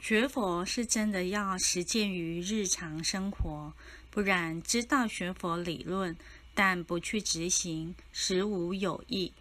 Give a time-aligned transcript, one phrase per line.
[0.00, 3.72] 学佛是真的要实践于日常生活
[4.10, 6.16] 不然知道学佛理论
[6.54, 9.32] 但不去执行实无有益。